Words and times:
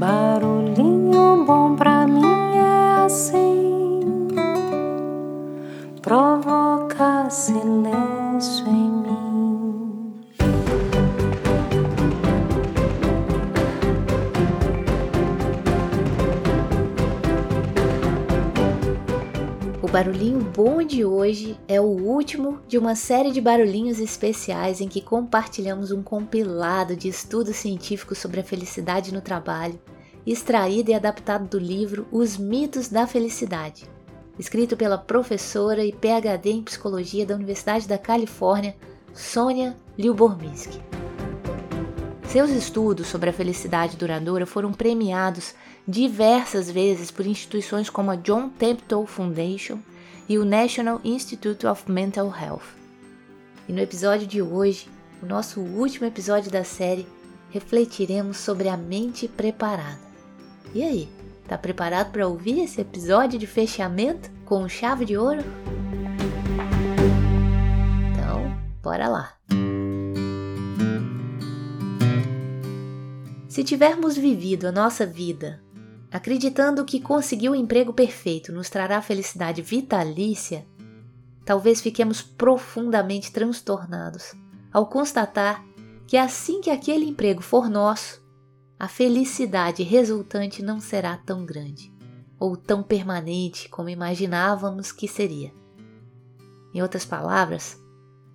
Barulhinho 0.00 1.44
bom 1.44 1.76
pra 1.76 1.89
barulhinho 19.90 20.38
bom 20.38 20.84
de 20.84 21.04
hoje 21.04 21.58
é 21.66 21.80
o 21.80 21.84
último 21.84 22.60
de 22.68 22.78
uma 22.78 22.94
série 22.94 23.32
de 23.32 23.40
barulhinhos 23.40 23.98
especiais 23.98 24.80
em 24.80 24.86
que 24.86 25.00
compartilhamos 25.00 25.90
um 25.90 26.00
compilado 26.00 26.94
de 26.94 27.08
estudos 27.08 27.56
científicos 27.56 28.18
sobre 28.18 28.38
a 28.38 28.44
felicidade 28.44 29.12
no 29.12 29.20
trabalho, 29.20 29.80
extraído 30.24 30.92
e 30.92 30.94
adaptado 30.94 31.48
do 31.48 31.58
livro 31.58 32.06
Os 32.12 32.36
Mitos 32.36 32.88
da 32.88 33.04
Felicidade, 33.04 33.84
escrito 34.38 34.76
pela 34.76 34.96
professora 34.96 35.84
e 35.84 35.92
PhD 35.92 36.50
em 36.50 36.62
psicologia 36.62 37.26
da 37.26 37.34
Universidade 37.34 37.88
da 37.88 37.98
Califórnia, 37.98 38.76
Sônia 39.12 39.76
Lyubomirsky. 39.98 40.80
Seus 42.28 42.50
estudos 42.50 43.08
sobre 43.08 43.30
a 43.30 43.32
felicidade 43.32 43.96
duradoura 43.96 44.46
foram 44.46 44.72
premiados 44.72 45.52
diversas 45.90 46.70
vezes 46.70 47.10
por 47.10 47.26
instituições 47.26 47.90
como 47.90 48.12
a 48.12 48.16
John 48.16 48.48
Templeton 48.48 49.04
Foundation 49.06 49.80
e 50.28 50.38
o 50.38 50.44
National 50.44 51.00
Institute 51.02 51.66
of 51.66 51.90
Mental 51.90 52.32
Health. 52.32 52.76
E 53.68 53.72
no 53.72 53.80
episódio 53.80 54.24
de 54.24 54.40
hoje, 54.40 54.88
o 55.20 55.26
nosso 55.26 55.60
último 55.60 56.06
episódio 56.06 56.48
da 56.50 56.62
série, 56.62 57.08
refletiremos 57.50 58.36
sobre 58.36 58.68
a 58.68 58.76
mente 58.76 59.26
preparada. 59.26 59.98
E 60.72 60.84
aí, 60.84 61.08
tá 61.48 61.58
preparado 61.58 62.12
para 62.12 62.28
ouvir 62.28 62.60
esse 62.60 62.80
episódio 62.80 63.36
de 63.36 63.46
fechamento 63.48 64.30
com 64.44 64.68
chave 64.68 65.04
de 65.04 65.16
ouro? 65.16 65.42
Então, 68.12 68.56
bora 68.80 69.08
lá! 69.08 69.34
Se 73.48 73.64
tivermos 73.64 74.16
vivido 74.16 74.68
a 74.68 74.72
nossa 74.72 75.04
vida 75.04 75.60
acreditando 76.10 76.84
que 76.84 77.00
conseguir 77.00 77.48
o 77.48 77.54
emprego 77.54 77.92
perfeito 77.92 78.52
nos 78.52 78.68
trará 78.68 79.00
felicidade 79.00 79.62
vitalícia, 79.62 80.66
talvez 81.44 81.80
fiquemos 81.80 82.20
profundamente 82.20 83.32
transtornados 83.32 84.34
ao 84.72 84.86
constatar 84.86 85.64
que 86.06 86.16
assim 86.16 86.60
que 86.60 86.70
aquele 86.70 87.06
emprego 87.06 87.40
for 87.40 87.68
nosso, 87.68 88.20
a 88.78 88.88
felicidade 88.88 89.82
resultante 89.82 90.62
não 90.62 90.80
será 90.80 91.16
tão 91.16 91.44
grande 91.44 91.92
ou 92.38 92.56
tão 92.56 92.82
permanente 92.82 93.68
como 93.68 93.88
imaginávamos 93.88 94.90
que 94.90 95.06
seria. 95.06 95.52
Em 96.72 96.80
outras 96.80 97.04
palavras, 97.04 97.78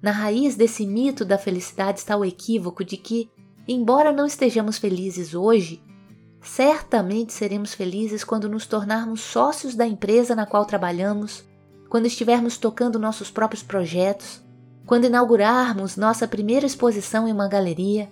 na 0.00 0.12
raiz 0.12 0.54
desse 0.54 0.86
mito 0.86 1.24
da 1.24 1.36
felicidade 1.36 1.98
está 1.98 2.16
o 2.16 2.24
equívoco 2.24 2.84
de 2.84 2.96
que, 2.96 3.30
embora 3.66 4.12
não 4.12 4.24
estejamos 4.24 4.78
felizes 4.78 5.34
hoje, 5.34 5.82
Certamente 6.40 7.32
seremos 7.32 7.74
felizes 7.74 8.24
quando 8.24 8.48
nos 8.48 8.66
tornarmos 8.66 9.20
sócios 9.20 9.74
da 9.74 9.86
empresa 9.86 10.34
na 10.34 10.46
qual 10.46 10.64
trabalhamos, 10.64 11.44
quando 11.88 12.06
estivermos 12.06 12.56
tocando 12.56 12.98
nossos 12.98 13.30
próprios 13.30 13.62
projetos, 13.62 14.42
quando 14.86 15.06
inaugurarmos 15.06 15.96
nossa 15.96 16.28
primeira 16.28 16.66
exposição 16.66 17.26
em 17.26 17.32
uma 17.32 17.48
galeria, 17.48 18.10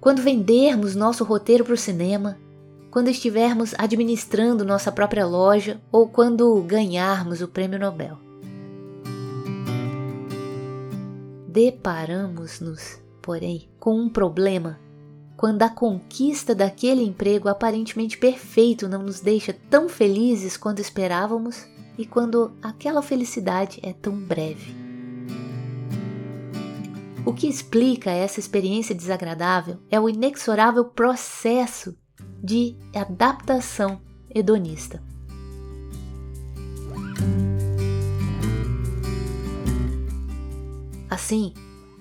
quando 0.00 0.22
vendermos 0.22 0.94
nosso 0.94 1.24
roteiro 1.24 1.64
para 1.64 1.74
o 1.74 1.78
cinema, 1.78 2.38
quando 2.90 3.08
estivermos 3.08 3.74
administrando 3.78 4.64
nossa 4.64 4.90
própria 4.90 5.26
loja 5.26 5.80
ou 5.92 6.08
quando 6.08 6.62
ganharmos 6.62 7.40
o 7.42 7.48
prêmio 7.48 7.78
Nobel. 7.78 8.18
Deparamos-nos, 11.48 13.00
porém, 13.22 13.68
com 13.78 13.98
um 13.98 14.08
problema 14.08 14.78
quando 15.36 15.62
a 15.62 15.68
conquista 15.68 16.54
daquele 16.54 17.02
emprego 17.02 17.48
aparentemente 17.48 18.16
perfeito 18.16 18.88
não 18.88 19.02
nos 19.02 19.20
deixa 19.20 19.54
tão 19.68 19.88
felizes 19.88 20.56
quanto 20.56 20.80
esperávamos 20.80 21.66
e 21.98 22.06
quando 22.06 22.52
aquela 22.62 23.02
felicidade 23.02 23.78
é 23.82 23.92
tão 23.92 24.16
breve. 24.16 24.74
O 27.24 27.32
que 27.32 27.48
explica 27.48 28.10
essa 28.10 28.38
experiência 28.38 28.94
desagradável 28.94 29.78
é 29.90 30.00
o 30.00 30.08
inexorável 30.08 30.84
processo 30.84 31.96
de 32.42 32.76
adaptação 32.94 34.00
hedonista. 34.32 35.02
Assim, 41.10 41.52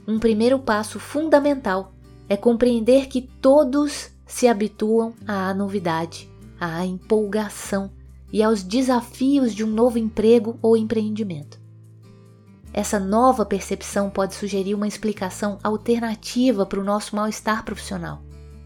um 0.07 0.19
primeiro 0.19 0.59
passo 0.59 0.99
fundamental 0.99 1.94
é 2.27 2.35
compreender 2.35 3.07
que 3.07 3.21
todos 3.21 4.09
se 4.25 4.47
habituam 4.47 5.13
à 5.27 5.53
novidade, 5.53 6.29
à 6.59 6.85
empolgação 6.85 7.91
e 8.31 8.41
aos 8.41 8.63
desafios 8.63 9.53
de 9.53 9.63
um 9.63 9.67
novo 9.67 9.97
emprego 9.97 10.57
ou 10.61 10.75
empreendimento. 10.75 11.59
Essa 12.73 12.99
nova 12.99 13.45
percepção 13.45 14.09
pode 14.09 14.35
sugerir 14.35 14.75
uma 14.75 14.87
explicação 14.87 15.57
alternativa 15.63 16.65
para 16.65 16.79
o 16.79 16.83
nosso 16.83 17.15
mal-estar 17.15 17.63
profissional. 17.63 18.21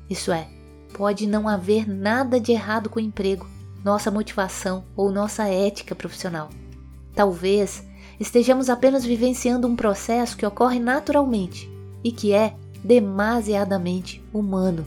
Isso 0.10 0.32
é, 0.32 0.48
pode 0.94 1.28
não 1.28 1.48
haver 1.48 1.88
nada 1.88 2.40
de 2.40 2.52
errado 2.52 2.90
com 2.90 3.00
o 3.00 3.04
emprego, 3.04 3.48
nossa 3.84 4.10
motivação 4.10 4.84
ou 4.96 5.12
nossa 5.12 5.48
ética 5.48 5.94
profissional. 5.94 6.50
Talvez 7.14 7.84
estejamos 8.20 8.70
apenas 8.70 9.06
vivenciando 9.06 9.68
um 9.68 9.76
processo 9.76 10.36
que 10.36 10.46
ocorre 10.46 10.80
naturalmente 10.80 11.70
e 12.04 12.12
que 12.12 12.34
é 12.34 12.56
demasiadamente 12.84 14.24
humano. 14.34 14.86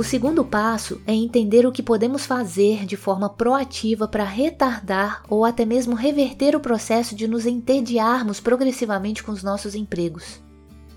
O 0.00 0.02
segundo 0.02 0.42
passo 0.42 0.98
é 1.06 1.12
entender 1.12 1.66
o 1.66 1.72
que 1.72 1.82
podemos 1.82 2.24
fazer 2.24 2.86
de 2.86 2.96
forma 2.96 3.28
proativa 3.28 4.08
para 4.08 4.24
retardar 4.24 5.22
ou 5.28 5.44
até 5.44 5.66
mesmo 5.66 5.94
reverter 5.94 6.56
o 6.56 6.60
processo 6.60 7.14
de 7.14 7.28
nos 7.28 7.44
entediarmos 7.44 8.40
progressivamente 8.40 9.22
com 9.22 9.30
os 9.30 9.42
nossos 9.42 9.74
empregos 9.74 10.40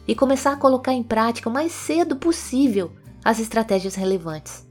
e 0.07 0.15
começar 0.15 0.53
a 0.53 0.57
colocar 0.57 0.93
em 0.93 1.03
prática 1.03 1.49
o 1.49 1.51
mais 1.51 1.73
cedo 1.73 2.15
possível 2.15 2.93
as 3.25 3.39
estratégias 3.39 3.95
relevantes. 3.95 4.65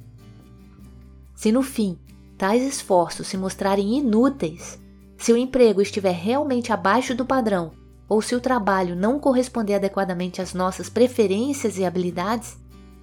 Se 1.35 1.53
no 1.53 1.63
fim 1.63 1.99
tais 2.39 2.63
esforços 2.63 3.27
se 3.27 3.37
mostrarem 3.37 3.99
inúteis, 3.99 4.81
se 5.23 5.33
o 5.33 5.37
emprego 5.37 5.81
estiver 5.81 6.11
realmente 6.11 6.73
abaixo 6.73 7.15
do 7.15 7.25
padrão 7.25 7.71
ou 8.09 8.21
se 8.21 8.35
o 8.35 8.41
trabalho 8.41 8.97
não 8.97 9.21
corresponder 9.21 9.75
adequadamente 9.75 10.43
às 10.43 10.53
nossas 10.53 10.89
preferências 10.89 11.79
e 11.79 11.85
habilidades, 11.85 12.59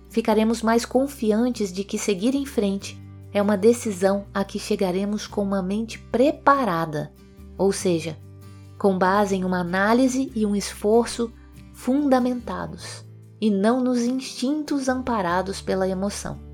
ficaremos 0.10 0.62
mais 0.62 0.86
confiantes 0.86 1.72
de 1.72 1.86
que 1.86 1.98
seguir 1.98 2.36
em 2.36 2.46
frente 2.46 3.02
é 3.32 3.42
uma 3.42 3.56
decisão 3.56 4.26
a 4.34 4.44
que 4.44 4.60
chegaremos 4.60 5.28
com 5.28 5.42
uma 5.42 5.64
mente 5.64 5.98
preparada, 5.98 7.10
ou 7.58 7.72
seja, 7.72 8.18
com 8.78 8.98
base 8.98 9.38
em 9.38 9.46
uma 9.46 9.62
análise 9.62 10.30
e 10.36 10.46
um 10.46 10.58
esforço 10.58 11.32
fundamentados, 11.72 13.06
e 13.40 13.50
não 13.50 13.82
nos 13.82 14.02
instintos 14.02 14.90
amparados 14.90 15.62
pela 15.62 15.88
emoção. 15.88 16.49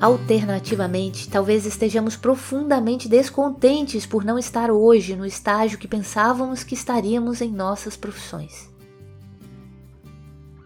Alternativamente, 0.00 1.28
talvez 1.28 1.66
estejamos 1.66 2.14
profundamente 2.16 3.08
descontentes 3.08 4.06
por 4.06 4.24
não 4.24 4.38
estar 4.38 4.70
hoje 4.70 5.16
no 5.16 5.26
estágio 5.26 5.76
que 5.76 5.88
pensávamos 5.88 6.62
que 6.62 6.74
estaríamos 6.74 7.40
em 7.40 7.50
nossas 7.50 7.96
profissões. 7.96 8.70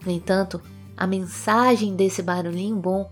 No 0.05 0.13
entanto, 0.13 0.61
a 0.95 1.07
mensagem 1.07 1.97
desse 1.97 2.23
barulhinho 2.23 2.77
bom 2.77 3.11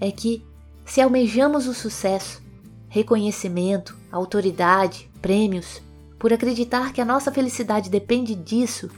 é 0.00 0.10
que, 0.10 0.44
se 0.84 1.00
almejamos 1.00 1.68
o 1.68 1.74
sucesso, 1.74 2.42
reconhecimento, 2.88 3.96
autoridade, 4.10 5.08
prêmios, 5.22 5.80
por 6.18 6.32
acreditar 6.32 6.92
que 6.92 7.00
a 7.00 7.04
nossa 7.04 7.30
felicidade 7.30 7.88
depende 7.88 8.34
disso, 8.34 8.90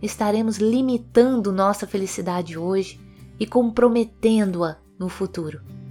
estaremos 0.00 0.56
limitando 0.56 1.52
nossa 1.52 1.86
felicidade 1.86 2.56
hoje 2.56 2.98
e 3.38 3.46
comprometendo-a 3.46 4.78
no 4.98 5.10
futuro. 5.10 5.83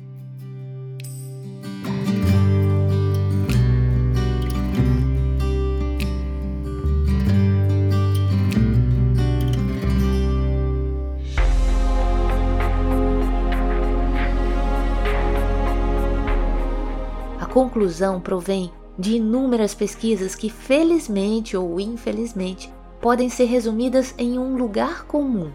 Conclusão 17.53 18.19
provém 18.19 18.73
de 18.97 19.17
inúmeras 19.17 19.75
pesquisas 19.75 20.33
que, 20.33 20.49
felizmente 20.49 21.55
ou 21.55 21.79
infelizmente, 21.79 22.73
podem 22.99 23.29
ser 23.29 23.45
resumidas 23.45 24.15
em 24.17 24.39
um 24.39 24.57
lugar 24.57 25.03
comum. 25.05 25.51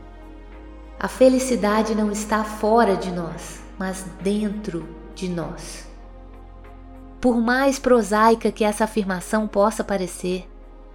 A 0.96 1.08
felicidade 1.08 1.96
não 1.96 2.12
está 2.12 2.44
fora 2.44 2.96
de 2.96 3.10
nós, 3.10 3.60
mas 3.76 4.06
dentro 4.22 4.88
de 5.12 5.28
nós. 5.28 5.88
Por 7.20 7.36
mais 7.36 7.80
prosaica 7.80 8.52
que 8.52 8.62
essa 8.62 8.84
afirmação 8.84 9.48
possa 9.48 9.82
parecer, 9.82 10.48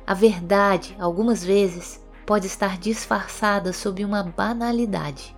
a 0.07 0.13
verdade, 0.13 0.95
algumas 0.97 1.43
vezes, 1.43 2.01
pode 2.25 2.47
estar 2.47 2.77
disfarçada 2.77 3.73
sob 3.73 4.05
uma 4.05 4.23
banalidade. 4.23 5.35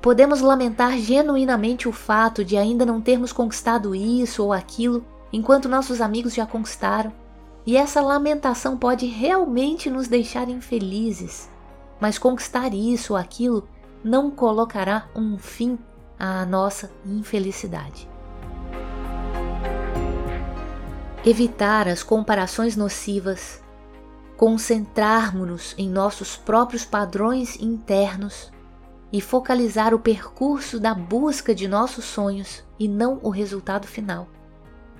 Podemos 0.00 0.40
lamentar 0.40 0.96
genuinamente 0.96 1.88
o 1.88 1.92
fato 1.92 2.44
de 2.44 2.56
ainda 2.56 2.86
não 2.86 3.00
termos 3.00 3.32
conquistado 3.32 3.94
isso 3.94 4.44
ou 4.44 4.52
aquilo 4.52 5.04
enquanto 5.32 5.68
nossos 5.68 6.00
amigos 6.00 6.34
já 6.34 6.46
conquistaram, 6.46 7.12
e 7.66 7.76
essa 7.76 8.00
lamentação 8.00 8.78
pode 8.78 9.06
realmente 9.06 9.90
nos 9.90 10.08
deixar 10.08 10.48
infelizes. 10.48 11.50
Mas 12.00 12.16
conquistar 12.16 12.72
isso 12.72 13.12
ou 13.12 13.18
aquilo 13.18 13.68
não 14.02 14.30
colocará 14.30 15.08
um 15.14 15.36
fim 15.36 15.78
à 16.18 16.46
nossa 16.46 16.90
infelicidade. 17.04 18.08
Evitar 21.26 21.88
as 21.88 22.02
comparações 22.02 22.76
nocivas, 22.76 23.60
concentrarmos-nos 24.36 25.74
em 25.76 25.90
nossos 25.90 26.36
próprios 26.36 26.84
padrões 26.84 27.60
internos 27.60 28.50
e 29.12 29.20
focalizar 29.20 29.94
o 29.94 29.98
percurso 29.98 30.78
da 30.78 30.94
busca 30.94 31.54
de 31.54 31.66
nossos 31.66 32.04
sonhos 32.04 32.62
e 32.78 32.86
não 32.86 33.18
o 33.22 33.30
resultado 33.30 33.86
final. 33.86 34.28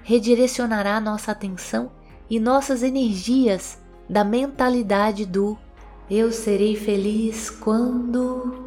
Redirecionará 0.02 0.98
nossa 1.00 1.32
atenção 1.32 1.92
e 2.30 2.40
nossas 2.40 2.82
energias 2.82 3.78
da 4.08 4.24
mentalidade 4.24 5.26
do 5.26 5.58
eu 6.10 6.32
serei 6.32 6.74
feliz 6.74 7.50
quando 7.50 8.64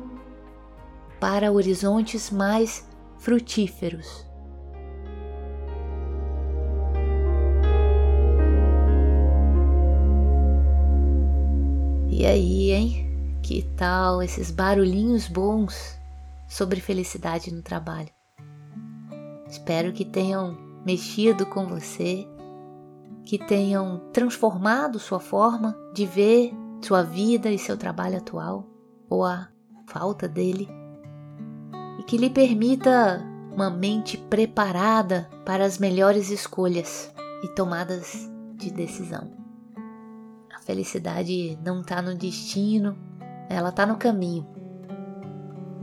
para 1.20 1.52
horizontes 1.52 2.30
mais 2.30 2.88
frutíferos. 3.18 4.26
E 12.08 12.26
aí, 12.26 12.72
hein? 12.72 13.11
Que 13.52 13.64
tal 13.76 14.24
esses 14.24 14.50
barulhinhos 14.50 15.28
bons 15.28 16.00
sobre 16.48 16.80
felicidade 16.80 17.54
no 17.54 17.62
trabalho? 17.62 18.08
Espero 19.46 19.92
que 19.92 20.06
tenham 20.06 20.58
mexido 20.86 21.46
com 21.46 21.68
você, 21.68 22.26
que 23.26 23.38
tenham 23.38 24.10
transformado 24.14 24.98
sua 25.00 25.20
forma 25.20 25.76
de 25.94 26.06
ver 26.06 26.54
sua 26.82 27.04
vida 27.04 27.52
e 27.52 27.60
seu 27.60 27.76
trabalho 27.76 28.20
atual, 28.20 28.70
ou 29.10 29.26
a 29.26 29.50
falta 29.86 30.30
dele, 30.30 30.70
e 32.00 32.04
que 32.04 32.16
lhe 32.16 32.30
permita 32.30 33.22
uma 33.52 33.70
mente 33.70 34.18
preparada 34.18 35.30
para 35.46 35.66
as 35.66 35.78
melhores 35.78 36.30
escolhas 36.30 37.14
e 37.44 37.50
tomadas 37.50 38.32
de 38.56 38.72
decisão. 38.72 39.30
A 40.56 40.62
felicidade 40.62 41.60
não 41.62 41.82
está 41.82 42.02
no 42.02 42.16
destino, 42.16 43.11
ela 43.52 43.70
está 43.70 43.86
no 43.86 43.98
caminho. 43.98 44.48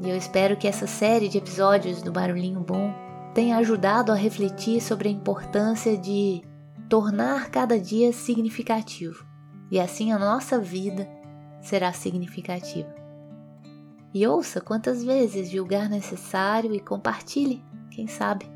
E 0.03 0.09
eu 0.09 0.17
espero 0.17 0.56
que 0.56 0.69
essa 0.69 0.87
série 0.87 1.29
de 1.29 1.38
episódios 1.38 2.03
do 2.03 2.12
Barulhinho 2.12 2.61
Bom 2.61 2.93
tenha 3.35 3.56
ajudado 3.56 4.12
a 4.12 4.15
refletir 4.15 4.81
sobre 4.81 5.09
a 5.09 5.12
importância 5.12 5.97
de 5.97 6.43
tornar 6.88 7.50
cada 7.50 7.79
dia 7.79 8.12
significativo. 8.12 9.26
E 9.70 9.79
assim 9.79 10.12
a 10.12 10.19
nossa 10.19 10.59
vida 10.59 11.09
será 11.61 11.93
significativa. 11.93 12.88
E 14.14 14.26
ouça 14.26 14.61
quantas 14.61 15.05
vezes 15.05 15.50
julgar 15.50 15.88
necessário 15.88 16.75
e 16.75 16.81
compartilhe, 16.81 17.62
quem 17.91 18.06
sabe 18.06 18.50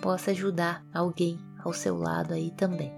possa 0.00 0.30
ajudar 0.30 0.84
alguém 0.92 1.38
ao 1.62 1.72
seu 1.72 1.96
lado 1.96 2.32
aí 2.32 2.50
também. 2.52 2.92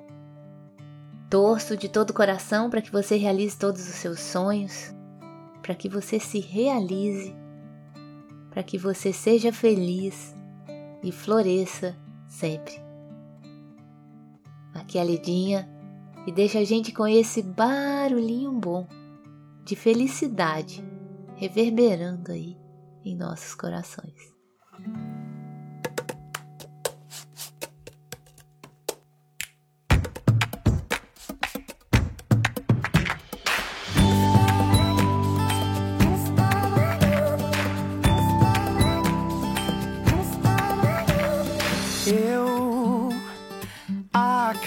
Torço 1.30 1.76
de 1.76 1.88
todo 1.88 2.10
o 2.10 2.14
coração 2.14 2.70
para 2.70 2.80
que 2.80 2.92
você 2.92 3.16
realize 3.16 3.58
todos 3.58 3.82
os 3.82 3.94
seus 3.94 4.20
sonhos, 4.20 4.94
para 5.68 5.74
que 5.74 5.86
você 5.86 6.18
se 6.18 6.40
realize, 6.40 7.36
para 8.48 8.62
que 8.62 8.78
você 8.78 9.12
seja 9.12 9.52
feliz 9.52 10.34
e 11.02 11.12
floresça 11.12 11.94
sempre. 12.26 12.72
Aqui 14.72 14.96
é 14.96 15.02
a 15.02 15.04
Lidinha 15.04 15.68
e 16.26 16.32
deixa 16.32 16.60
a 16.60 16.64
gente 16.64 16.90
com 16.90 17.06
esse 17.06 17.42
barulhinho 17.42 18.50
bom 18.50 18.88
de 19.62 19.76
felicidade 19.76 20.82
reverberando 21.36 22.32
aí 22.32 22.56
em 23.04 23.14
nossos 23.14 23.54
corações. 23.54 24.34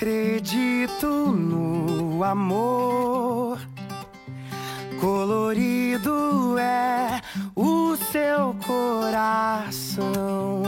Acredito 0.01 1.07
no 1.07 2.23
amor. 2.23 3.59
Colorido 4.99 6.57
é 6.57 7.21
o 7.55 7.95
seu 7.95 8.55
coração. 8.65 10.63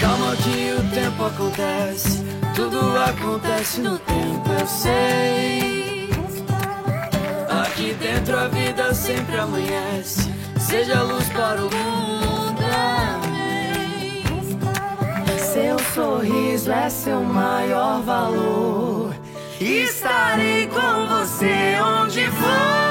Calma 0.00 0.36
que 0.36 0.72
o 0.78 0.82
tempo 0.94 1.24
acontece, 1.24 2.22
tudo 2.54 2.78
acontece 2.98 3.80
no 3.80 3.98
tempo, 3.98 4.50
eu 4.60 4.66
sei. 4.66 6.10
Aqui 7.62 7.94
dentro 7.94 8.38
a 8.38 8.48
vida 8.48 8.94
sempre 8.94 9.38
amanhece, 9.38 10.30
seja 10.58 11.02
luz 11.02 11.28
para 11.30 11.60
o 11.60 11.64
mundo. 11.64 12.31
Seu 15.52 15.78
sorriso 15.94 16.72
é 16.72 16.88
seu 16.88 17.22
maior 17.22 18.00
valor. 18.00 19.14
Estarei 19.60 20.66
com 20.66 21.06
você 21.06 21.78
onde 21.78 22.26
for. 22.28 22.81